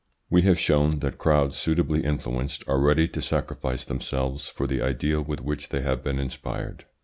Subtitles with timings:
[0.31, 5.21] We have shown that crowds suitably influenced are ready to sacrifice themselves for the ideal
[5.21, 6.85] with which they have been inspired.